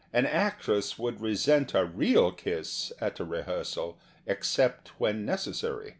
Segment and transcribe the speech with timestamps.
[0.11, 5.89] An actress would resent a real kiss at a rehearsal except when necessary.